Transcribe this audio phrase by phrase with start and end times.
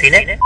[0.00, 0.38] cine?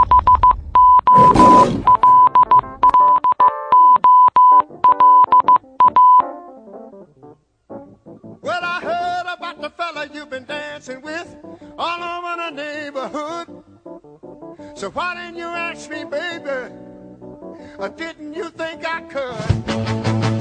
[8.43, 11.29] Well, I heard about the fella you've been dancing with
[11.79, 13.47] all over the neighborhood.
[14.77, 16.75] So why didn't you ask me, baby?
[17.79, 19.67] Or didn't you think I could?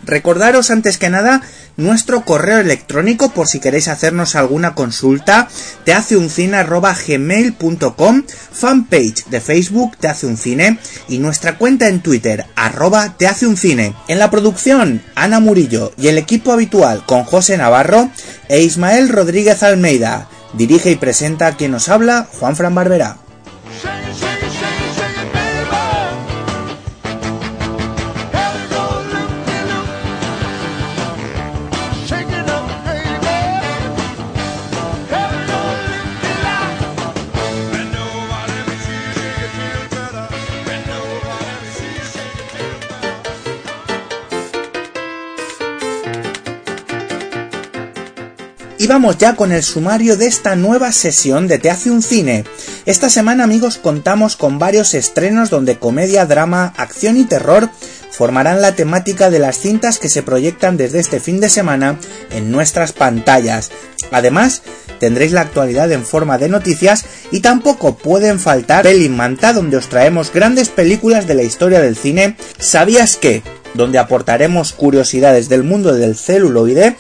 [0.04, 1.42] Recordaros antes que nada
[1.78, 5.48] nuestro correo electrónico por si queréis hacernos alguna consulta,
[5.84, 11.88] te hace un cine gmail.com, fanpage de Facebook te hace un cine y nuestra cuenta
[11.88, 13.94] en Twitter arroba te hace un cine.
[14.08, 18.10] En la producción, Ana Murillo y el equipo habitual con José Navarro
[18.50, 20.28] e Ismael Rodríguez Almeida.
[20.54, 23.18] Dirige y presenta quien nos habla, Juan Fran Barbera.
[48.82, 52.46] Y vamos ya con el sumario de esta nueva sesión de Te hace un cine.
[52.88, 57.70] Esta semana amigos contamos con varios estrenos donde comedia, drama, acción y terror
[58.10, 62.00] formarán la temática de las cintas que se proyectan desde este fin de semana
[62.32, 63.70] en nuestras pantallas.
[64.10, 64.64] Además,
[65.00, 69.90] tendréis la actualidad en forma de noticias y tampoco pueden faltar Peli Manta donde os
[69.90, 72.36] traemos grandes películas de la historia del cine.
[72.58, 73.44] ¿Sabías que?
[73.74, 76.98] donde aportaremos curiosidades del mundo del celuloide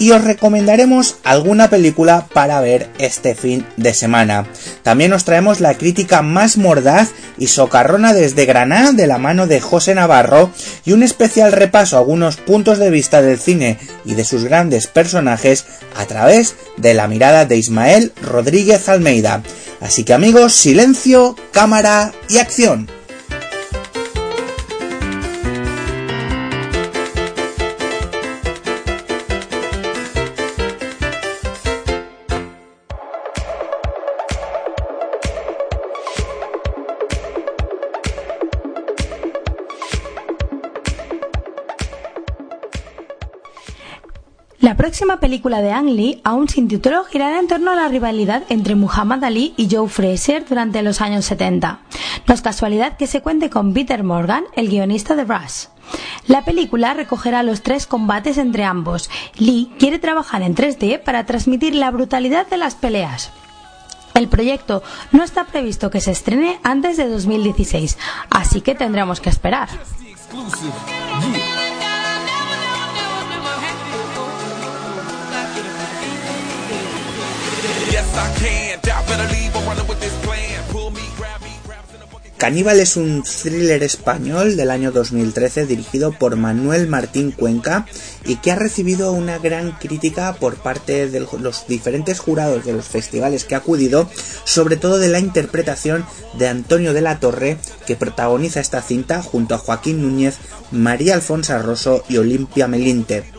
[0.00, 4.46] y os recomendaremos alguna película para ver este fin de semana.
[4.82, 9.60] También os traemos la crítica más mordaz y socarrona desde Granada de la mano de
[9.60, 10.50] José Navarro
[10.84, 14.86] y un especial repaso a algunos puntos de vista del cine y de sus grandes
[14.86, 19.42] personajes a través de la mirada de Ismael Rodríguez Almeida.
[19.80, 22.99] Así que amigos, silencio, cámara y acción.
[44.80, 48.76] Próxima película de Ang Lee, aún sin título, girará en torno a la rivalidad entre
[48.76, 51.80] Muhammad Ali y Joe Frazier durante los años 70.
[52.26, 55.66] No es casualidad que se cuente con Peter Morgan, el guionista de Rush.
[56.28, 59.10] La película recogerá los tres combates entre ambos.
[59.36, 63.32] Lee quiere trabajar en 3D para transmitir la brutalidad de las peleas.
[64.14, 64.82] El proyecto
[65.12, 67.98] no está previsto que se estrene antes de 2016,
[68.30, 69.68] así que tendremos que esperar.
[82.40, 87.86] Caníbal es un thriller español del año 2013 dirigido por Manuel Martín Cuenca
[88.24, 92.86] y que ha recibido una gran crítica por parte de los diferentes jurados de los
[92.86, 94.08] festivales que ha acudido,
[94.44, 96.06] sobre todo de la interpretación
[96.38, 100.38] de Antonio de la Torre que protagoniza esta cinta junto a Joaquín Núñez,
[100.70, 103.30] María Alfonso Rosso y Olimpia Melinte.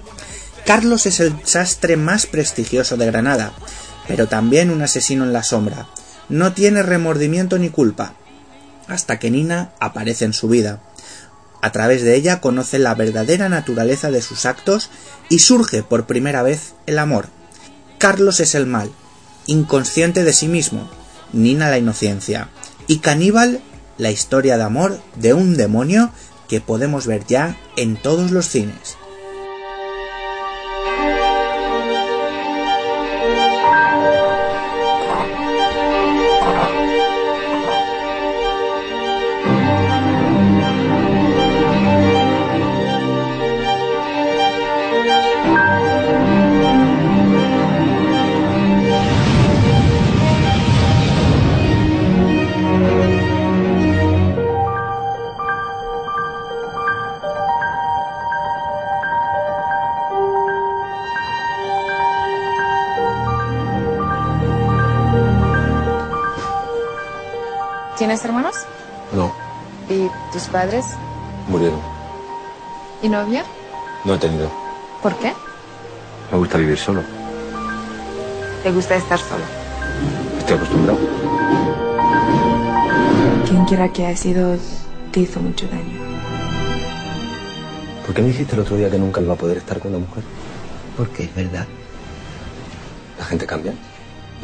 [0.63, 3.51] Carlos es el sastre más prestigioso de Granada,
[4.07, 5.87] pero también un asesino en la sombra.
[6.29, 8.13] No tiene remordimiento ni culpa,
[8.87, 10.81] hasta que Nina aparece en su vida.
[11.61, 14.89] A través de ella conoce la verdadera naturaleza de sus actos
[15.29, 17.27] y surge por primera vez el amor.
[17.97, 18.91] Carlos es el mal,
[19.45, 20.89] inconsciente de sí mismo,
[21.33, 22.49] Nina la inocencia,
[22.87, 23.61] y Caníbal
[23.97, 26.11] la historia de amor de un demonio
[26.49, 28.97] que podemos ver ya en todos los cines.
[70.61, 70.85] Padres?
[71.47, 71.79] Murieron.
[73.01, 73.43] ¿Y novia?
[74.05, 74.47] No he tenido.
[75.01, 75.33] ¿Por qué?
[76.31, 77.01] Me gusta vivir solo.
[78.61, 79.43] ¿Te gusta estar solo?
[80.37, 80.99] Estoy acostumbrado.
[83.47, 84.55] Quien quiera que haya sido,
[85.11, 85.99] te hizo mucho daño.
[88.05, 90.05] ¿Por qué me dijiste el otro día que nunca iba a poder estar con una
[90.05, 90.23] mujer?
[90.95, 91.65] Porque es verdad.
[93.17, 93.73] La gente cambia.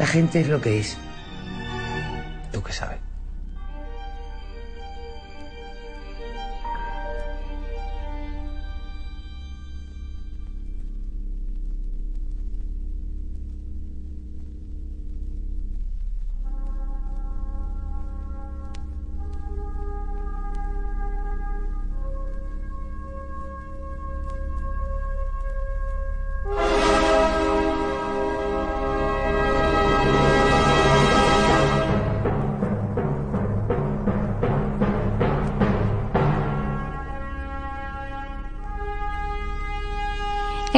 [0.00, 0.96] La gente es lo que es.
[2.50, 3.07] ¿Tú qué sabes?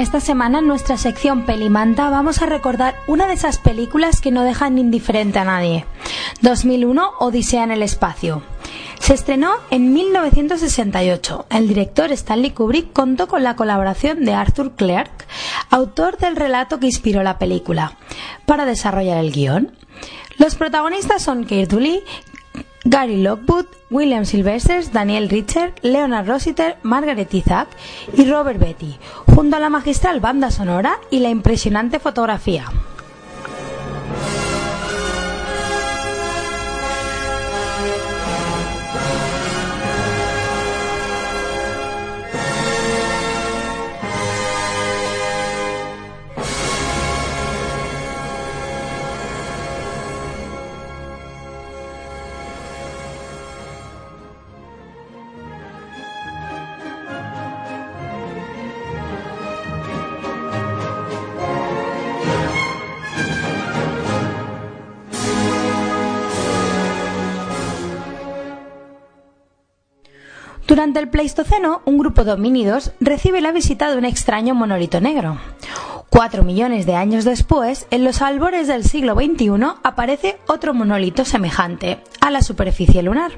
[0.00, 4.44] Esta semana en nuestra sección Pelimanta vamos a recordar una de esas películas que no
[4.44, 5.84] dejan indiferente a nadie.
[6.40, 8.42] 2001 Odisea en el espacio.
[8.98, 11.44] Se estrenó en 1968.
[11.50, 15.26] El director Stanley Kubrick contó con la colaboración de Arthur Clarke,
[15.68, 17.98] autor del relato que inspiró la película,
[18.46, 19.76] para desarrollar el guion.
[20.38, 22.02] Los protagonistas son Keir Dooley,
[22.84, 27.68] Gary Lockwood, William Sylvester, Daniel Richard, Leonard Rossiter, Margaret Isaac
[28.16, 28.96] y Robert Betty,
[29.26, 32.64] junto a la magistral banda sonora y la impresionante fotografía.
[70.90, 75.38] Durante el Pleistoceno, un grupo de homínidos recibe la visita de un extraño monolito negro.
[76.08, 79.50] Cuatro millones de años después, en los albores del siglo XXI,
[79.84, 83.30] aparece otro monolito semejante a la superficie lunar.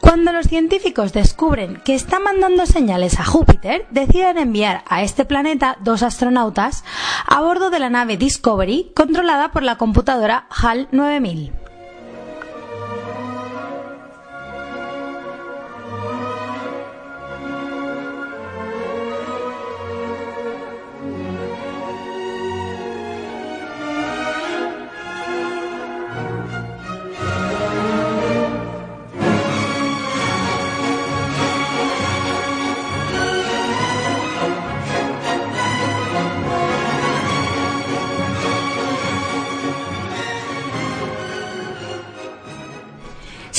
[0.00, 5.76] Cuando los científicos descubren que está mandando señales a Júpiter, deciden enviar a este planeta
[5.80, 6.84] dos astronautas
[7.26, 11.69] a bordo de la nave Discovery controlada por la computadora HAL 9000.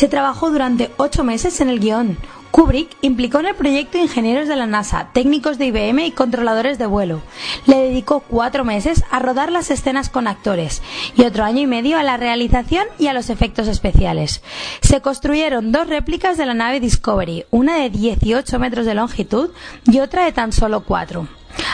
[0.01, 2.17] Se trabajó durante ocho meses en el guion.
[2.49, 6.87] Kubrick implicó en el proyecto ingenieros de la NASA, técnicos de IBM y controladores de
[6.87, 7.21] vuelo.
[7.67, 10.81] Le dedicó cuatro meses a rodar las escenas con actores
[11.15, 14.41] y otro año y medio a la realización y a los efectos especiales.
[14.81, 19.51] Se construyeron dos réplicas de la nave Discovery, una de 18 metros de longitud
[19.85, 21.27] y otra de tan solo cuatro.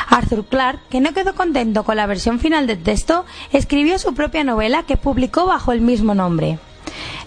[0.09, 4.43] Arthur Clarke, que no quedó contento con la versión final del texto, escribió su propia
[4.43, 6.59] novela que publicó bajo el mismo nombre.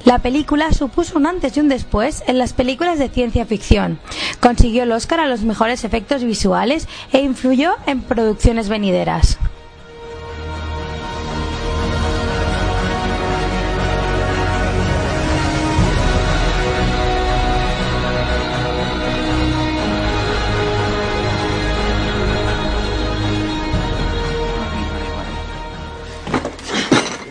[0.05, 3.99] La película supuso un antes y un después en las películas de ciencia ficción.
[4.41, 9.39] Consiguió el Oscar a los mejores efectos visuales e influyó en producciones venideras.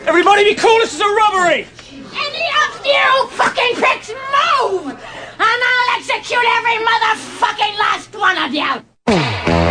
[0.10, 1.79] Everybody be cool, this is a robbery!
[2.90, 4.88] You fucking pricks move!
[4.88, 9.69] And I'll execute every motherfucking last one of you!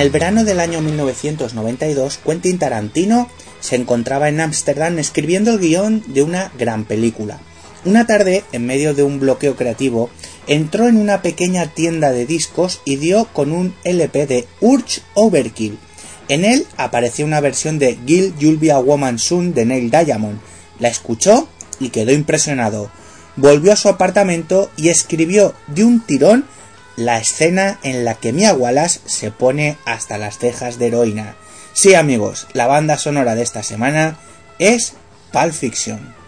[0.00, 3.28] En el verano del año 1992, Quentin Tarantino
[3.60, 7.38] se encontraba en Ámsterdam escribiendo el guion de una gran película.
[7.84, 10.08] Una tarde, en medio de un bloqueo creativo,
[10.46, 15.78] entró en una pequeña tienda de discos y dio con un LP de Urge Overkill,
[16.28, 20.40] En él apareció una versión de Gil You'll Be a Woman Soon de Neil Diamond.
[20.78, 21.46] La escuchó
[21.78, 22.90] y quedó impresionado.
[23.36, 26.46] Volvió a su apartamento y escribió de un tirón
[27.00, 31.34] la escena en la que Mia Wallace se pone hasta las cejas de heroína.
[31.72, 34.18] Sí amigos, la banda sonora de esta semana
[34.58, 34.94] es
[35.32, 36.19] Pulp Fiction.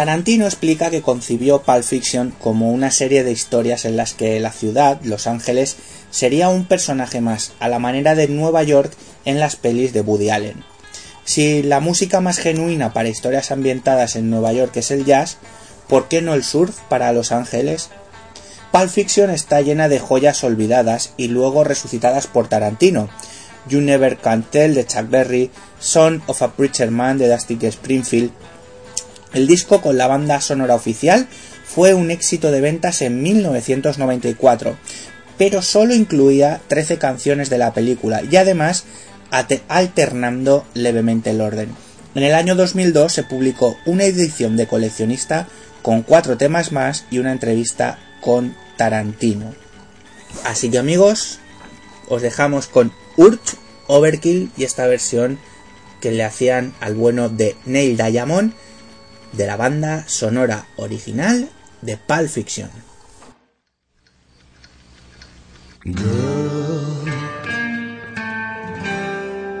[0.00, 4.50] Tarantino explica que concibió Pulp Fiction como una serie de historias en las que la
[4.50, 5.76] ciudad, Los Ángeles,
[6.10, 8.90] sería un personaje más, a la manera de Nueva York
[9.26, 10.64] en las pelis de Woody Allen.
[11.26, 15.36] Si la música más genuina para historias ambientadas en Nueva York es el jazz,
[15.86, 17.90] ¿por qué no el surf para Los Ángeles?
[18.72, 23.10] Pulp Fiction está llena de joyas olvidadas y luego resucitadas por Tarantino.
[23.68, 28.32] You Never de Chuck Berry, Son of a Preacher Man de Dusty Springfield,
[29.32, 31.28] el disco con la banda sonora oficial
[31.64, 34.76] fue un éxito de ventas en 1994,
[35.38, 38.84] pero solo incluía 13 canciones de la película y además
[39.68, 41.68] alternando levemente el orden.
[42.14, 45.46] En el año 2002 se publicó una edición de coleccionista
[45.82, 49.54] con cuatro temas más y una entrevista con Tarantino.
[50.44, 51.38] Así que amigos,
[52.08, 53.56] os dejamos con Urch,
[53.86, 55.38] Overkill y esta versión
[56.00, 58.54] que le hacían al bueno de Neil Diamond
[59.32, 61.48] de la banda sonora original
[61.82, 62.70] de Pulp Fiction.
[65.84, 67.08] Girl,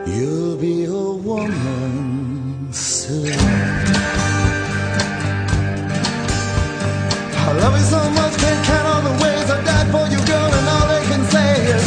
[0.06, 3.32] you'll be a woman soon.
[7.32, 10.52] I love you so much, can't count all the ways I died for you, girl,
[10.58, 11.84] and all they can say is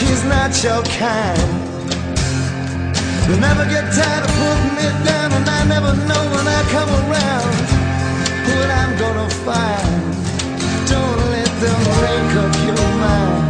[0.00, 1.71] he's not your kind.
[3.28, 6.90] You never get tired of putting me down, and I never know when I come
[7.02, 7.54] around
[8.48, 9.90] what I'm gonna find.
[10.90, 13.41] Don't let them make up your mind.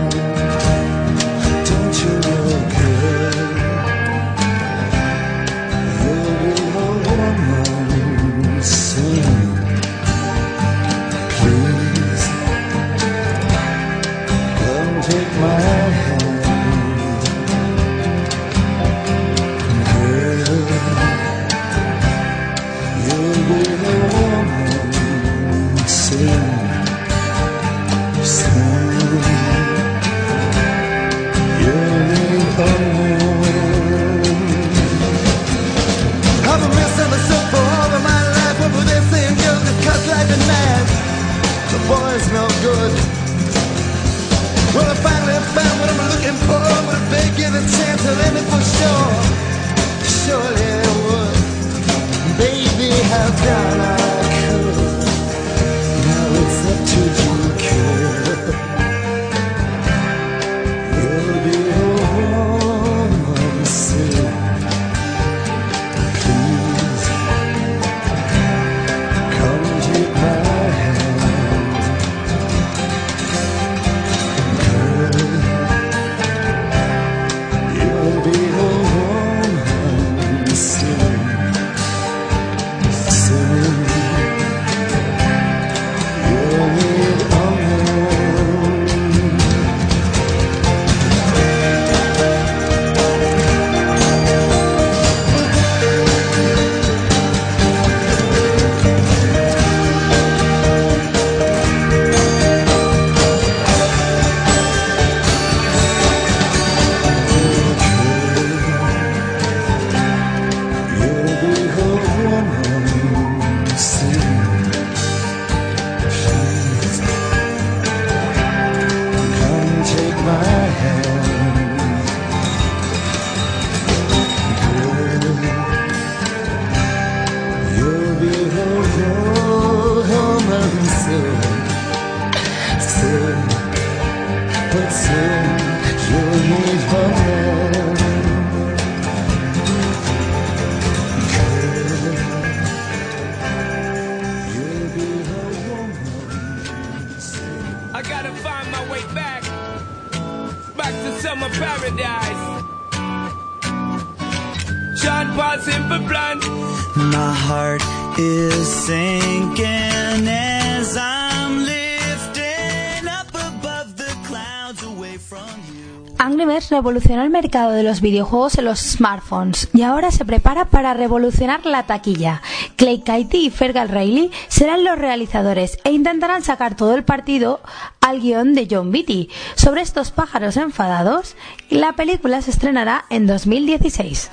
[166.82, 171.64] Revolucionó el mercado de los videojuegos en los smartphones y ahora se prepara para revolucionar
[171.64, 172.42] la taquilla.
[172.74, 177.60] Clay Katie y Fergal Riley serán los realizadores e intentarán sacar todo el partido
[178.00, 179.28] al guion de John Beatty.
[179.54, 181.36] Sobre estos pájaros enfadados,
[181.70, 184.28] la película se estrenará en 2016.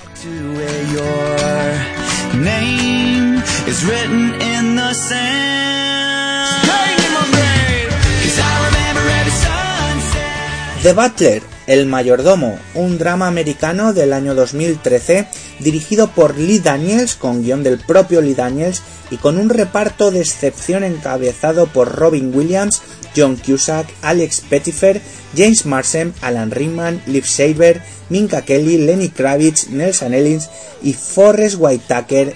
[10.82, 15.26] The Butler, El mayordomo, un drama americano del año 2013
[15.60, 20.20] dirigido por Lee Daniels con guion del propio Lee Daniels y con un reparto de
[20.20, 22.80] excepción encabezado por Robin Williams,
[23.16, 25.00] John Cusack, Alex Pettifer,
[25.36, 30.48] James Marsden, Alan Rickman, Liv Saber, Minka Kelly, Lenny Kravitz, Nelson Ellins
[30.82, 32.34] y Forrest Whitaker,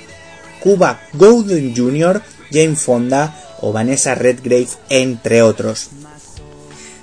[0.63, 5.89] Cuba Gooding Jr., Jane Fonda o Vanessa Redgrave, entre otros.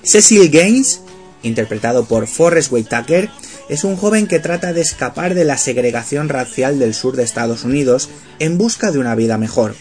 [0.04, 1.02] Cecil Gaines,
[1.44, 3.30] interpretado por Forrest Whitaker,
[3.70, 7.64] es un joven que trata de escapar de la segregación racial del sur de Estados
[7.64, 9.76] Unidos en busca de una vida mejor.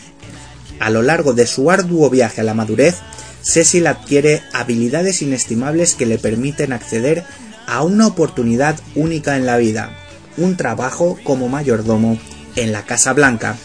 [0.78, 2.96] A lo largo de su arduo viaje a la madurez,
[3.42, 7.24] Cecil adquiere habilidades inestimables que le permiten acceder
[7.66, 9.96] a una oportunidad única en la vida,
[10.36, 12.18] un trabajo como mayordomo
[12.56, 13.56] en la Casa Blanca.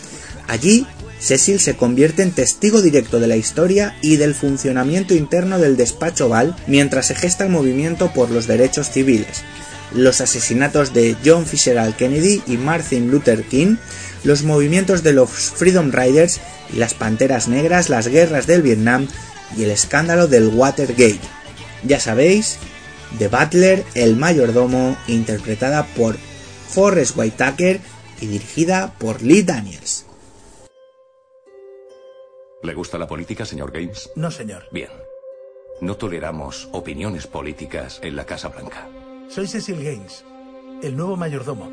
[0.48, 0.86] Allí,
[1.20, 6.28] Cecil se convierte en testigo directo de la historia y del funcionamiento interno del despacho
[6.28, 9.44] Oval mientras se gesta el movimiento por los derechos civiles,
[9.94, 13.78] los asesinatos de John Fitzgerald Kennedy y Martin Luther King,
[14.24, 16.40] los movimientos de los Freedom Riders
[16.74, 19.08] y las Panteras Negras, las guerras del Vietnam
[19.58, 21.22] y el escándalo del Watergate.
[21.84, 22.58] Ya sabéis,
[23.18, 26.18] The Butler, el mayordomo, interpretada por
[26.70, 27.80] Forrest Whitaker
[28.20, 29.95] y dirigida por Lee Daniels.
[32.66, 34.10] ¿Le gusta la política, señor Gaines?
[34.16, 34.64] No, señor.
[34.72, 34.90] Bien.
[35.82, 38.90] No toleramos opiniones políticas en la Casa Blanca.
[39.30, 40.26] Soy Cecil Gaines,
[40.82, 41.70] el nuevo mayordomo.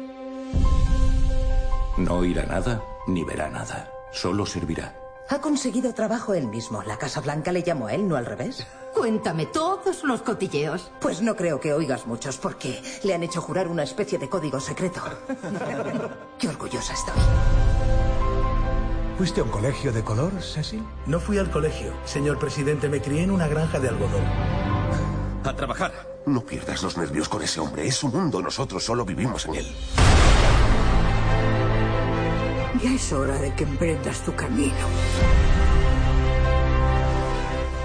[1.96, 3.90] No oirá nada ni verá nada.
[4.12, 4.94] Solo servirá.
[5.30, 6.82] Ha conseguido trabajo él mismo.
[6.82, 8.66] La Casa Blanca le llamó a él, ¿no al revés?
[8.94, 10.92] Cuéntame todos los cotilleos.
[11.00, 14.60] Pues no creo que oigas muchos porque le han hecho jurar una especie de código
[14.60, 15.00] secreto.
[16.38, 17.81] Qué orgullosa estoy.
[19.18, 20.82] ¿Fuiste a un colegio de color, Cecil?
[21.06, 21.92] No fui al colegio.
[22.04, 24.24] Señor presidente, me crié en una granja de algodón.
[25.44, 25.92] A trabajar.
[26.26, 27.86] No pierdas los nervios con ese hombre.
[27.86, 28.40] Es su mundo.
[28.40, 29.66] Nosotros solo vivimos en él.
[32.82, 34.72] Ya es hora de que emprendas tu camino.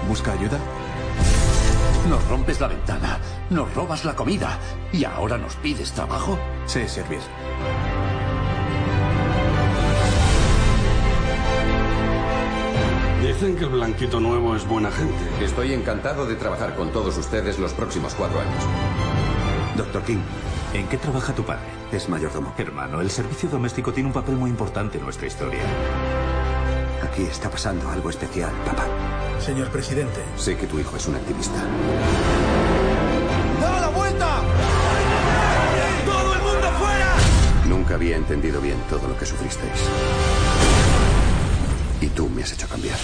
[0.08, 0.58] ¿Busca ayuda?
[2.08, 4.58] Nos rompes la ventana, nos robas la comida
[4.92, 6.38] y ahora nos pides trabajo.
[6.64, 7.20] Sé servir.
[13.40, 15.14] Dicen que el blanquito nuevo es buena gente.
[15.44, 18.64] Estoy encantado de trabajar con todos ustedes los próximos cuatro años.
[19.76, 20.18] Doctor King,
[20.74, 21.62] ¿En qué trabaja tu padre?
[21.92, 22.52] es mayordomo.
[22.58, 25.60] Hermano, el servicio doméstico tiene un papel muy importante en nuestra historia.
[27.00, 28.86] Aquí está pasando algo especial, papá.
[29.38, 31.62] Señor presidente, Sé que tu hijo es un activista.
[33.60, 34.40] ¡Da la vuelta!
[36.04, 37.14] ¡Todo el mundo fuera!
[37.68, 39.84] Nunca había entendido bien todo lo que sufristeis.
[42.08, 42.96] Y tú me has hecho cambiar.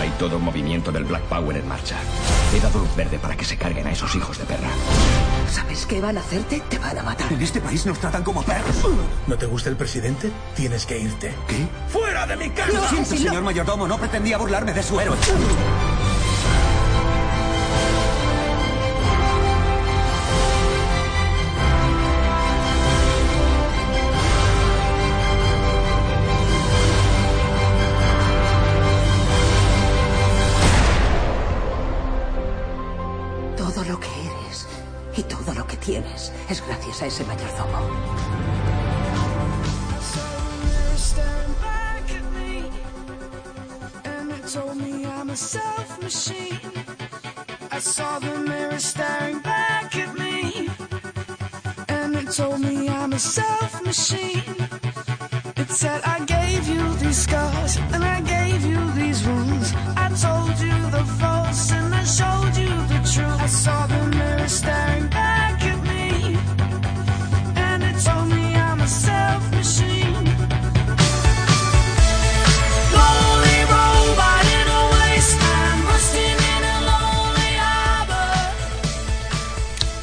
[0.00, 1.94] Hay todo un movimiento del Black Power en marcha.
[2.52, 4.68] He dado luz verde para que se carguen a esos hijos de perra.
[5.48, 6.60] ¿Sabes qué van a hacerte?
[6.68, 7.32] Te van a matar.
[7.32, 8.74] En este país nos tratan como perros.
[9.28, 10.32] ¿no te gusta el presidente?
[10.56, 11.32] Tienes que irte.
[11.46, 11.68] ¿Qué?
[11.88, 12.72] ¡Fuera de mi casa!
[12.72, 13.86] Lo siento, señor mayordomo.
[13.86, 15.16] No pretendía burlarme de su héroe.
[37.06, 37.20] A ese
[52.16, 54.56] it told me I'm a self machine.
[55.56, 59.72] It said I gave you these scars, and I gave you these wounds.
[59.96, 63.40] I told you the false, and I showed you the truth.
[63.40, 64.85] I saw the mirror staring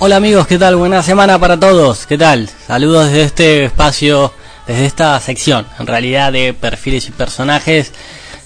[0.05, 0.75] Hola amigos, ¿qué tal?
[0.75, 2.05] Buena semana para todos.
[2.05, 2.49] ¿Qué tal?
[2.67, 4.33] Saludos desde este espacio,
[4.67, 7.93] desde esta sección, en realidad de perfiles y personajes.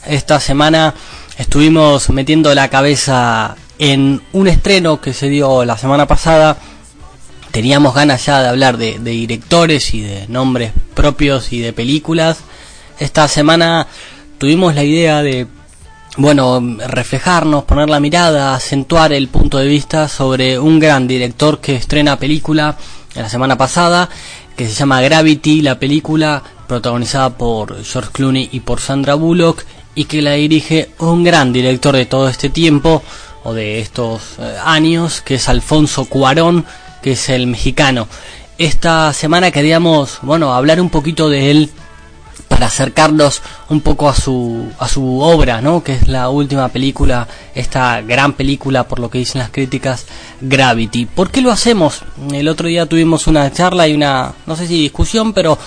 [0.06, 0.94] Esta semana
[1.36, 6.58] estuvimos metiendo la cabeza en un estreno que se dio la semana pasada,
[7.50, 12.38] teníamos ganas ya de hablar de, de directores y de nombres propios y de películas.
[13.00, 13.88] Esta semana
[14.38, 15.48] tuvimos la idea de
[16.18, 21.76] bueno, reflejarnos, poner la mirada, acentuar el punto de vista sobre un gran director que
[21.76, 22.76] estrena película
[23.14, 24.10] la semana pasada,
[24.56, 30.06] que se llama Gravity, la película protagonizada por George Clooney y por Sandra Bullock, y
[30.06, 33.04] que la dirige un gran director de todo este tiempo,
[33.44, 36.66] o de estos eh, años, que es Alfonso Cuarón,
[37.02, 38.08] que es el mexicano.
[38.58, 41.70] Esta semana queríamos, bueno, hablar un poquito de él
[42.48, 45.84] para acercarnos un poco a su, a su obra, ¿no?
[45.84, 50.06] Que es la última película, esta gran película, por lo que dicen las críticas,
[50.42, 51.06] Gravity.
[51.06, 52.04] ¿Por qué lo hacemos?
[52.32, 55.58] El otro día tuvimos una charla y una, no sé si discusión, pero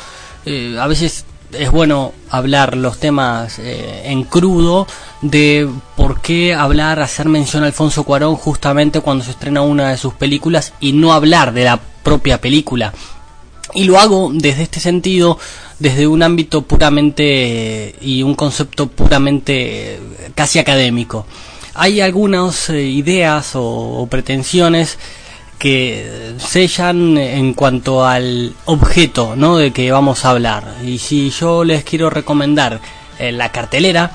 [0.47, 4.87] eh, a veces es bueno hablar los temas eh, en crudo
[5.21, 9.97] de por qué hablar, hacer mención a Alfonso Cuarón justamente cuando se estrena una de
[9.97, 12.93] sus películas y no hablar de la propia película.
[13.75, 15.39] Y lo hago desde este sentido,
[15.79, 19.99] desde un ámbito puramente y un concepto puramente
[20.35, 21.27] casi académico.
[21.75, 24.99] Hay algunas eh, ideas o, o pretensiones
[25.61, 29.59] que sellan en cuanto al objeto ¿no?
[29.59, 30.77] de que vamos a hablar.
[30.83, 32.81] Y si yo les quiero recomendar
[33.19, 34.11] eh, la cartelera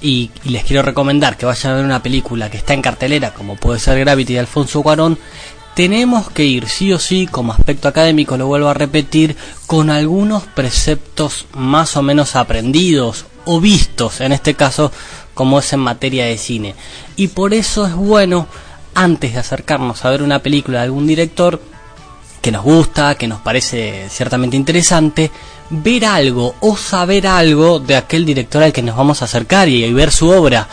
[0.00, 3.34] y, y, les quiero recomendar que vayan a ver una película que está en cartelera,
[3.34, 5.18] como puede ser Gravity de Alfonso Cuarón,
[5.74, 10.44] tenemos que ir sí o sí, como aspecto académico, lo vuelvo a repetir, con algunos
[10.44, 14.92] preceptos más o menos aprendidos o vistos, en este caso,
[15.34, 16.74] como es en materia de cine.
[17.16, 18.46] Y por eso es bueno,
[18.94, 21.60] antes de acercarnos a ver una película de algún director,
[22.40, 25.30] que nos gusta, que nos parece ciertamente interesante,
[25.70, 29.84] ver algo o saber algo de aquel director al que nos vamos a acercar y,
[29.84, 30.68] y ver su obra.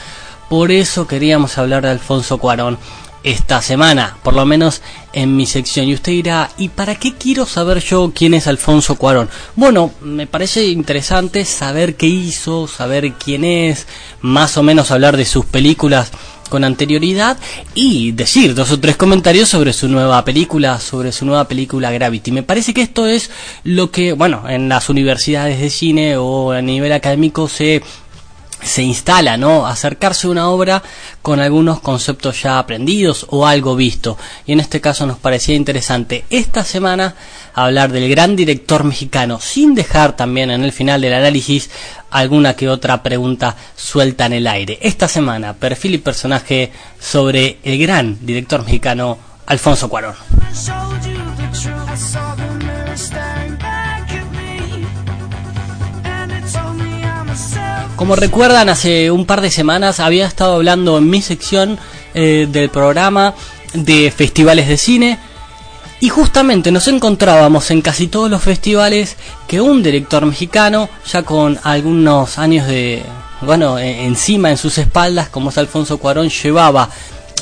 [0.50, 2.78] Por eso queríamos hablar de Alfonso Cuarón
[3.24, 4.82] esta semana, por lo menos
[5.14, 5.88] en mi sección.
[5.88, 9.30] Y usted dirá, ¿y para qué quiero saber yo quién es Alfonso Cuarón?
[9.56, 13.88] Bueno, me parece interesante saber qué hizo, saber quién es,
[14.22, 16.12] más o menos hablar de sus películas
[16.52, 17.38] con anterioridad
[17.74, 22.32] y decir dos o tres comentarios sobre su nueva película, sobre su nueva película Gravity.
[22.34, 23.32] Me parece que esto es
[23.64, 27.82] lo que, bueno, en las universidades de cine o a nivel académico se
[28.64, 29.66] se instala, ¿no?
[29.66, 30.84] Acercarse a una obra
[31.22, 34.18] con algunos conceptos ya aprendidos o algo visto.
[34.46, 37.16] Y en este caso nos parecía interesante esta semana
[37.54, 41.70] hablar del gran director mexicano, sin dejar también en el final del análisis
[42.10, 44.80] alguna que otra pregunta suelta en el aire.
[44.82, 50.16] Esta semana, perfil y personaje sobre el gran director mexicano Alfonso Cuarón.
[58.02, 61.78] Como recuerdan, hace un par de semanas había estado hablando en mi sección
[62.16, 63.36] eh, del programa
[63.76, 65.20] de festivales de cine
[66.00, 71.60] y justamente nos encontrábamos en casi todos los festivales que un director mexicano, ya con
[71.62, 73.04] algunos años de,
[73.42, 76.90] bueno, e, encima en sus espaldas, como es Alfonso Cuarón, llevaba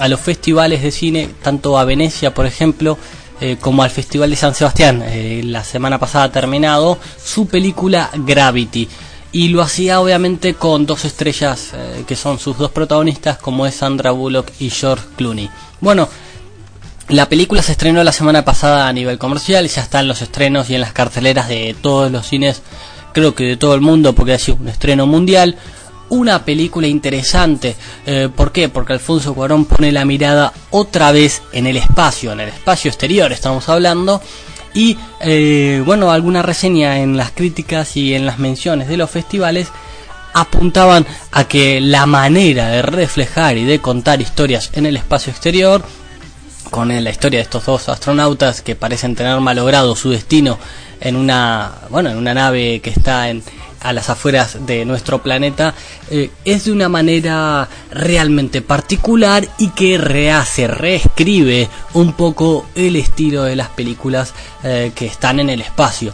[0.01, 2.97] a los festivales de cine, tanto a Venecia, por ejemplo,
[3.39, 8.89] eh, como al Festival de San Sebastián, eh, la semana pasada terminado, su película Gravity
[9.31, 13.75] y lo hacía obviamente con dos estrellas eh, que son sus dos protagonistas como es
[13.75, 15.49] Sandra Bullock y George Clooney.
[15.81, 16.09] Bueno,
[17.09, 20.21] la película se estrenó la semana pasada a nivel comercial y ya está en los
[20.21, 22.61] estrenos y en las carteleras de todos los cines,
[23.13, 25.57] creo que de todo el mundo porque ha sido un estreno mundial.
[26.09, 27.75] Una película interesante,
[28.07, 28.67] eh, ¿por qué?
[28.67, 33.31] Porque Alfonso Cuarón pone la mirada otra vez en el espacio, en el espacio exterior
[33.31, 34.19] estamos hablando,
[34.73, 39.69] y eh, bueno, alguna reseña en las críticas y en las menciones de los festivales
[40.33, 45.83] apuntaban a que la manera de reflejar y de contar historias en el espacio exterior,
[46.69, 50.59] con la historia de estos dos astronautas que parecen tener malogrado su destino
[51.01, 53.43] en una, bueno, en una nave que está en,
[53.81, 55.73] a las afueras de nuestro planeta
[56.09, 63.43] eh, es de una manera realmente particular y que rehace, reescribe un poco el estilo
[63.43, 66.13] de las películas eh, que están en el espacio.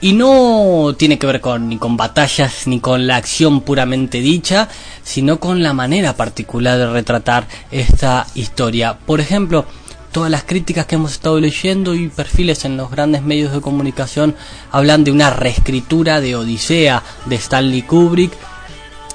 [0.00, 4.68] Y no tiene que ver con, ni con batallas ni con la acción puramente dicha,
[5.02, 8.98] sino con la manera particular de retratar esta historia.
[8.98, 9.64] Por ejemplo,
[10.12, 14.34] todas las críticas que hemos estado leyendo y perfiles en los grandes medios de comunicación
[14.72, 18.32] hablan de una reescritura de Odisea de Stanley Kubrick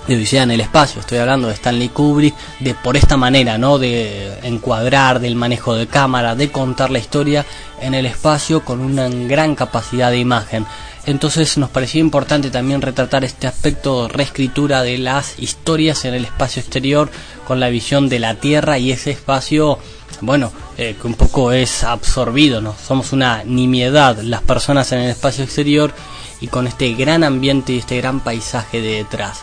[0.07, 3.77] de Odisea en el espacio, estoy hablando de Stanley Kubrick, de por esta manera, ¿no?
[3.77, 7.45] De encuadrar, del manejo de cámara, de contar la historia
[7.79, 10.65] en el espacio con una gran capacidad de imagen.
[11.05, 16.25] Entonces nos parecía importante también retratar este aspecto de reescritura de las historias en el
[16.25, 17.09] espacio exterior
[17.47, 19.79] con la visión de la Tierra y ese espacio,
[20.21, 22.75] bueno, eh, que un poco es absorbido, ¿no?
[22.87, 25.93] Somos una nimiedad las personas en el espacio exterior
[26.39, 29.41] y con este gran ambiente y este gran paisaje de detrás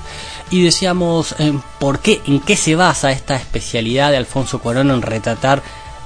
[0.51, 5.03] y decíamos eh, por qué, en qué se basa esta especialidad de Alfonso Cuarón en
[5.03, 5.63] retratar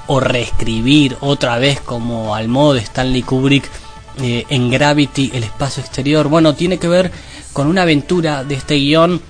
[0.06, 3.68] o reescribir otra vez como al modo de Stanley Kubrick
[4.20, 6.28] eh, en Gravity el espacio exterior.
[6.28, 7.12] Bueno, tiene que ver
[7.52, 9.22] con una aventura de este guion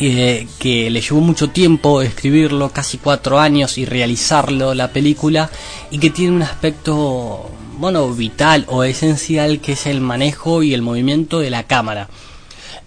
[0.00, 5.50] eh, que le llevó mucho tiempo escribirlo, casi cuatro años, y realizarlo, la película,
[5.90, 10.82] y que tiene un aspecto, bueno, vital o esencial, que es el manejo y el
[10.82, 12.08] movimiento de la cámara.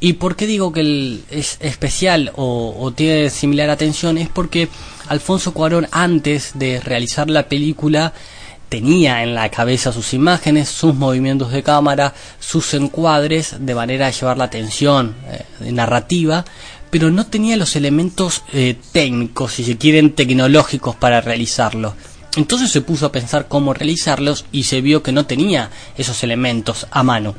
[0.01, 4.17] ¿Y por qué digo que es especial o, tiene similar atención?
[4.17, 4.69] Es porque
[5.09, 8.13] Alfonso Cuarón antes de realizar la película
[8.69, 14.11] tenía en la cabeza sus imágenes, sus movimientos de cámara, sus encuadres, de manera a
[14.11, 16.45] llevar la atención eh, narrativa,
[16.89, 21.95] pero no tenía los elementos eh, técnicos, si se quieren, tecnológicos para realizarlo.
[22.35, 26.87] Entonces se puso a pensar cómo realizarlos y se vio que no tenía esos elementos
[26.91, 27.35] a mano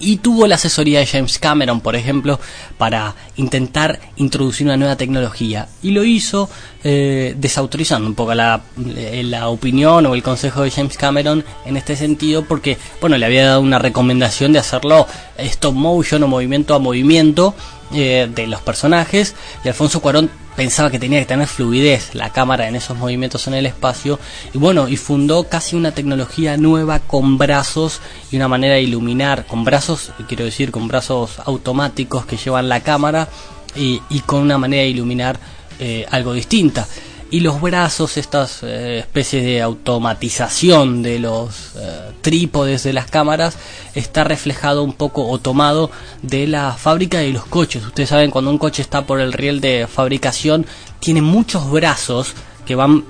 [0.00, 2.38] y tuvo la asesoría de James Cameron, por ejemplo,
[2.76, 5.68] para intentar introducir una nueva tecnología.
[5.82, 6.48] Y lo hizo
[6.84, 8.62] eh, desautorizando un poco la,
[8.96, 13.26] eh, la, opinión o el consejo de James Cameron en este sentido, porque bueno, le
[13.26, 15.06] había dado una recomendación de hacerlo
[15.38, 17.54] stop motion o movimiento a movimiento
[17.92, 19.34] eh, de los personajes.
[19.64, 23.54] Y Alfonso Cuarón pensaba que tenía que tener fluidez la cámara en esos movimientos en
[23.54, 24.18] el espacio
[24.52, 28.00] y bueno y fundó casi una tecnología nueva con brazos
[28.32, 32.80] y una manera de iluminar con brazos quiero decir con brazos automáticos que llevan la
[32.80, 33.28] cámara
[33.76, 35.38] y, con una manera de iluminar
[35.78, 36.88] eh, algo distinta
[37.30, 43.56] y los brazos, estas eh, especies de automatización de los eh, trípodes de las cámaras,
[43.94, 45.90] está reflejado un poco o tomado
[46.22, 47.84] de la fábrica de los coches.
[47.84, 50.66] Ustedes saben, cuando un coche está por el riel de fabricación,
[51.00, 52.32] tiene muchos brazos
[52.64, 53.04] que van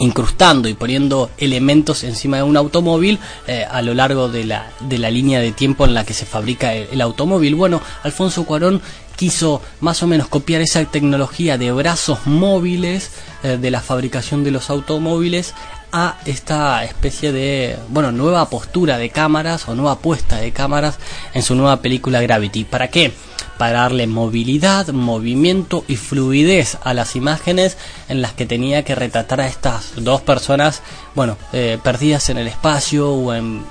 [0.00, 4.98] incrustando y poniendo elementos encima de un automóvil eh, a lo largo de la, de
[4.98, 7.54] la línea de tiempo en la que se fabrica el automóvil.
[7.54, 8.80] Bueno, Alfonso Cuarón
[9.20, 13.10] quiso más o menos copiar esa tecnología de brazos móviles
[13.42, 15.52] eh, de la fabricación de los automóviles
[15.92, 20.98] a esta especie de bueno nueva postura de cámaras o nueva puesta de cámaras
[21.34, 22.64] en su nueva película Gravity.
[22.64, 23.12] ¿Para qué?
[23.58, 27.76] Para darle movilidad, movimiento y fluidez a las imágenes
[28.08, 30.80] en las que tenía que retratar a estas dos personas,
[31.14, 33.66] bueno, eh, perdidas en el espacio o en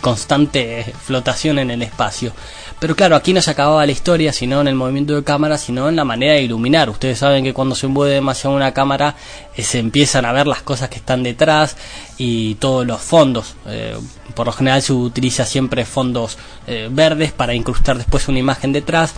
[0.00, 2.32] constante flotación en el espacio.
[2.78, 5.88] Pero claro, aquí no se acababa la historia, sino en el movimiento de cámara, sino
[5.88, 6.90] en la manera de iluminar.
[6.90, 9.16] Ustedes saben que cuando se mueve demasiado una cámara,
[9.56, 11.76] eh, se empiezan a ver las cosas que están detrás
[12.18, 13.54] y todos los fondos.
[13.66, 13.96] Eh,
[14.34, 19.14] por lo general se utiliza siempre fondos eh, verdes para incrustar después una imagen detrás.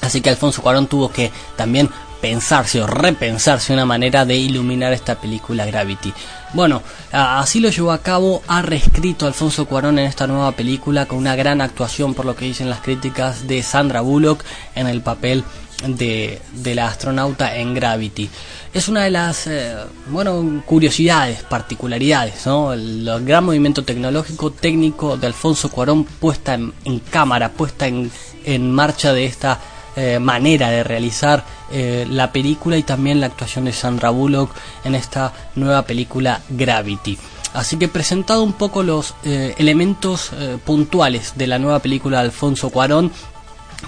[0.00, 1.88] Así que Alfonso Cuarón tuvo que también
[2.22, 6.14] pensarse o repensarse una manera de iluminar esta película Gravity.
[6.54, 6.80] Bueno,
[7.10, 11.34] así lo llevó a cabo, ha reescrito Alfonso Cuarón en esta nueva película con una
[11.34, 14.44] gran actuación por lo que dicen las críticas de Sandra Bullock
[14.76, 15.42] en el papel
[15.88, 16.40] de,
[16.74, 18.30] la astronauta en Gravity.
[18.72, 19.74] Es una de las, eh,
[20.08, 22.72] bueno, curiosidades, particularidades, ¿no?
[22.72, 28.12] El, gran movimiento tecnológico, técnico de Alfonso Cuarón puesta en, cámara, puesta en,
[28.44, 29.58] en marcha de esta
[29.94, 34.50] eh, manera de realizar eh, la película y también la actuación de Sandra Bullock
[34.84, 37.18] en esta nueva película Gravity.
[37.52, 40.30] Así que presentado un poco los eh, elementos
[40.64, 43.12] puntuales de la nueva película de Alfonso Cuarón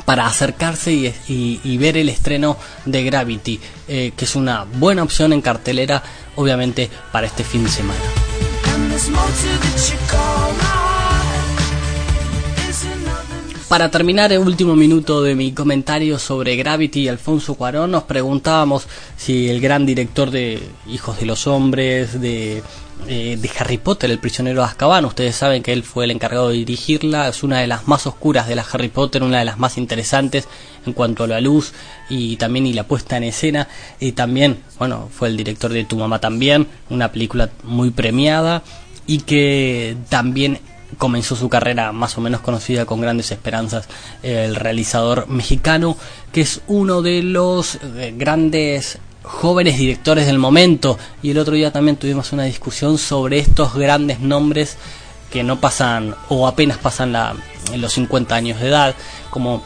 [0.04, 6.02] para acercarse y, ver el estreno de Gravity, que es una buena opción en cartelera,
[6.34, 8.00] obviamente, para este fin de semana.
[13.68, 18.86] Para terminar el último minuto de mi comentario sobre Gravity y Alfonso Cuarón, nos preguntábamos
[19.16, 22.62] si el gran director de Hijos de los Hombres, de,
[23.08, 26.50] eh, de Harry Potter, El prisionero de Azkaban, ustedes saben que él fue el encargado
[26.50, 29.58] de dirigirla, es una de las más oscuras de la Harry Potter, una de las
[29.58, 30.46] más interesantes
[30.84, 31.72] en cuanto a la luz
[32.10, 33.66] y también y la puesta en escena,
[33.98, 38.62] y también, bueno, fue el director de Tu Mamá también, una película muy premiada
[39.06, 40.60] y que también
[40.98, 43.88] comenzó su carrera más o menos conocida con grandes esperanzas
[44.22, 45.96] el realizador mexicano
[46.32, 50.98] que es uno de los eh, grandes jóvenes directores del momento.
[51.22, 54.76] Y el otro día también tuvimos una discusión sobre estos grandes nombres
[55.30, 57.34] que no pasan o apenas pasan la,
[57.76, 58.94] los 50 años de edad
[59.30, 59.62] como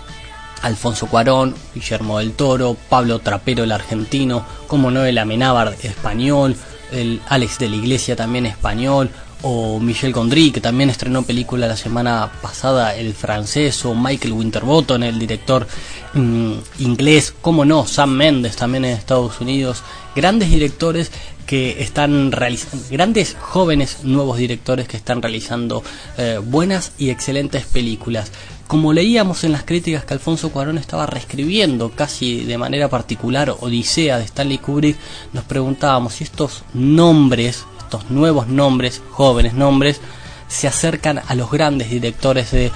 [0.62, 6.56] Alfonso Cuarón, Guillermo del Toro, Pablo Trapero el argentino, como no el Amenábar español,
[6.90, 9.10] el Alex de la Iglesia también español,
[9.42, 15.02] o Michel Gondry, que también estrenó película la semana pasada, el francés, o Michael Winterbottom,
[15.02, 15.66] el director
[16.14, 19.82] mm, inglés, como no, Sam Mendes también en Estados Unidos,
[20.14, 21.10] grandes directores
[21.46, 25.82] que están realizando, grandes jóvenes nuevos directores que están realizando
[26.18, 28.30] eh, buenas y excelentes películas.
[28.66, 34.18] Como leíamos en las críticas que Alfonso Cuarón estaba reescribiendo casi de manera particular Odisea
[34.18, 34.98] de Stanley Kubrick,
[35.32, 40.02] nos preguntábamos si estos nombres, estos nuevos nombres, jóvenes nombres,
[40.46, 42.70] se acercan a los grandes directores de,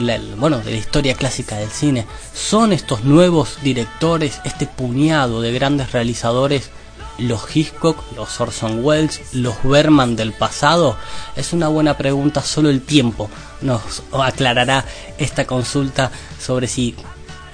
[0.00, 2.04] la, bueno, de la historia clásica del cine.
[2.34, 6.70] ¿Son estos nuevos directores, este puñado de grandes realizadores,
[7.18, 10.96] los Hitchcock, los Orson Welles, los Berman del pasado?
[11.36, 14.84] Es una buena pregunta, solo el tiempo nos aclarará
[15.16, 16.10] esta consulta
[16.44, 16.96] sobre si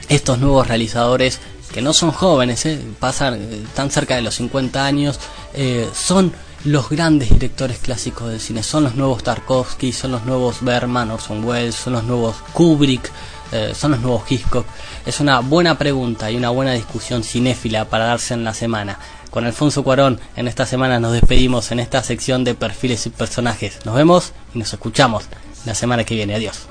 [0.09, 1.40] estos nuevos realizadores,
[1.75, 5.21] que no son jóvenes, eh, pasan, están cerca de los 50 años,
[5.55, 6.33] eh, son
[6.64, 8.62] los grandes directores clásicos del cine.
[8.62, 13.11] Son los nuevos Tarkovsky, son los nuevos Berman, Orson Welles, son los nuevos Kubrick,
[13.53, 14.66] eh, son los nuevos Hitchcock.
[15.07, 18.99] Es una buena pregunta y una buena discusión cinéfila para darse en la semana.
[19.31, 23.79] Con Alfonso Cuarón, en esta semana nos despedimos en esta sección de perfiles y personajes.
[23.85, 25.25] Nos vemos y nos escuchamos
[25.64, 26.35] la semana que viene.
[26.35, 26.66] Adiós.